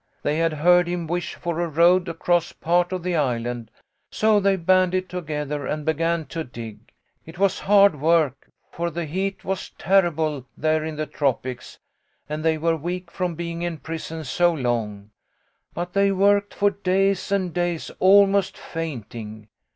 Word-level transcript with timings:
They 0.23 0.39
had 0.39 0.53
heard 0.53 0.87
him 0.87 1.05
wish 1.05 1.35
for 1.35 1.59
a 1.59 1.67
road 1.67 2.09
across 2.09 2.53
part 2.53 2.91
of 2.91 3.03
the 3.03 3.15
island, 3.15 3.69
so 4.11 4.39
they 4.39 4.55
banded 4.55 5.09
together 5.09 5.67
and 5.67 5.85
began 5.85 6.25
to 6.33 6.43
dig. 6.43 6.91
It 7.23 7.37
was 7.37 7.59
hard 7.59 8.01
work, 8.01 8.49
for 8.71 8.89
the 8.89 9.05
heat 9.05 9.45
was 9.45 9.69
terrible 9.77 10.47
there 10.57 10.83
in 10.83 10.95
the 10.95 11.05
tropics, 11.05 11.77
and 12.27 12.43
they 12.43 12.57
were 12.57 12.75
weak 12.75 13.11
from 13.11 13.35
being 13.35 13.61
in 13.61 13.77
prison 13.77 14.23
so 14.23 14.51
long; 14.51 15.11
but 15.75 15.93
they 15.93 16.11
worked 16.11 16.55
for 16.55 16.71
days 16.71 17.31
and 17.31 17.53
days, 17.53 17.91
almost 17.99 18.57
fainting. 18.57 19.49